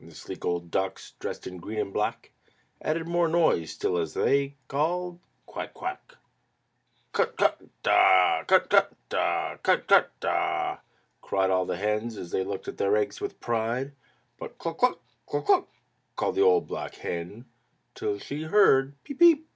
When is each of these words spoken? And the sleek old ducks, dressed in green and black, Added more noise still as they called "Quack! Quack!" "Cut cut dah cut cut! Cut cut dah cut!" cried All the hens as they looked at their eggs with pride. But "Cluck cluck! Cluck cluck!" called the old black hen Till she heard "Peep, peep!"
And 0.00 0.10
the 0.10 0.16
sleek 0.16 0.44
old 0.44 0.72
ducks, 0.72 1.12
dressed 1.20 1.46
in 1.46 1.58
green 1.58 1.78
and 1.78 1.92
black, 1.92 2.32
Added 2.82 3.06
more 3.06 3.28
noise 3.28 3.70
still 3.70 3.98
as 3.98 4.14
they 4.14 4.56
called 4.66 5.20
"Quack! 5.46 5.74
Quack!" 5.74 6.16
"Cut 7.12 7.36
cut 7.36 7.62
dah 7.84 8.42
cut 8.48 8.68
cut! 8.68 8.92
Cut 9.08 9.62
cut 9.86 10.10
dah 10.18 10.78
cut!" 10.78 10.82
cried 11.20 11.50
All 11.50 11.66
the 11.66 11.76
hens 11.76 12.16
as 12.16 12.32
they 12.32 12.42
looked 12.42 12.66
at 12.66 12.78
their 12.78 12.96
eggs 12.96 13.20
with 13.20 13.38
pride. 13.38 13.92
But 14.40 14.58
"Cluck 14.58 14.78
cluck! 14.78 14.98
Cluck 15.26 15.46
cluck!" 15.46 15.68
called 16.16 16.34
the 16.34 16.42
old 16.42 16.66
black 16.66 16.96
hen 16.96 17.44
Till 17.94 18.18
she 18.18 18.42
heard 18.42 18.96
"Peep, 19.04 19.20
peep!" 19.20 19.46